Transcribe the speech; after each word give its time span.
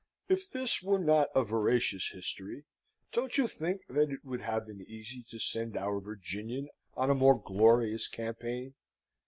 If 0.27 0.49
this 0.49 0.81
were 0.81 0.97
not 0.97 1.29
a 1.35 1.43
veracious 1.43 2.09
history, 2.11 2.63
don't 3.11 3.37
you 3.37 3.47
see 3.47 3.75
that 3.87 4.09
it 4.09 4.25
would 4.25 4.41
have 4.41 4.65
been 4.65 4.81
easy 4.87 5.23
to 5.29 5.37
send 5.37 5.77
our 5.77 5.99
Virginian 6.01 6.69
on 6.95 7.11
a 7.11 7.13
more 7.13 7.39
glorious 7.39 8.07
campaign? 8.07 8.73